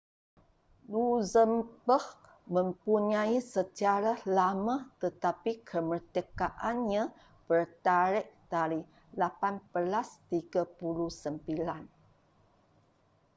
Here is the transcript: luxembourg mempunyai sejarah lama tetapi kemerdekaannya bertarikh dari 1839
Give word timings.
luxembourg 0.91 2.07
mempunyai 2.55 3.35
sejarah 3.53 4.17
lama 4.37 4.75
tetapi 5.01 5.51
kemerdekaannya 5.69 7.03
bertarikh 7.45 8.25
dari 8.49 8.81
1839 9.13 11.85